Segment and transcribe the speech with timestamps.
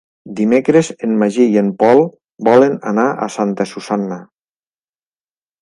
[0.37, 2.01] Dimecres en Magí i en Pol
[2.49, 4.21] volen anar a Santa Susanna.